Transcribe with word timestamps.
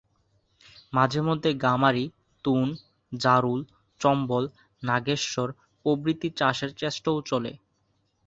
মাঝে 0.93 1.21
মধ্যে 1.21 1.49
গামারি, 1.63 2.05
তুন, 2.45 2.67
জারুল, 3.11 3.61
চম্বল, 4.01 4.43
নাগেশ্বর 4.83 5.47
প্রভৃতি 5.85 6.29
চাষের 6.39 6.71
চেষ্টাও 6.75 7.17
চলে। 7.21 7.51